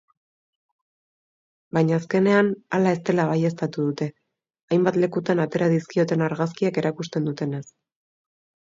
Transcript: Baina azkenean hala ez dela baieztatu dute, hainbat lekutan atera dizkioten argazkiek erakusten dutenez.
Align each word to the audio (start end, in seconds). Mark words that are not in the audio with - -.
Baina 1.77 1.99
azkenean 2.01 2.49
hala 2.77 2.95
ez 2.97 3.01
dela 3.11 3.27
baieztatu 3.33 3.87
dute, 3.91 4.09
hainbat 4.73 4.99
lekutan 5.05 5.45
atera 5.47 5.71
dizkioten 5.77 6.29
argazkiek 6.31 6.83
erakusten 6.85 7.31
dutenez. 7.33 7.67